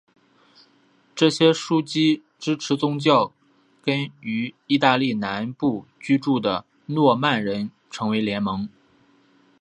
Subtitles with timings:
[1.15, 2.99] 这些枢机支持教宗
[3.83, 8.67] 跟于意大利南部居住的诺曼人成为联盟。